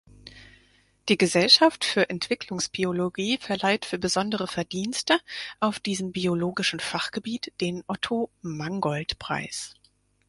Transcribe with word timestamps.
Die 1.09 1.17
Gesellschaft 1.19 1.85
für 1.85 2.09
Entwicklungsbiologie 2.09 3.37
verleiht 3.37 3.85
für 3.85 3.99
besondere 3.99 4.47
Verdienste 4.47 5.19
auf 5.59 5.79
diesem 5.79 6.11
biologischen 6.11 6.79
Fachgebiet 6.79 7.53
den 7.61 7.83
"Otto-Mangold-Preis". 7.85 9.75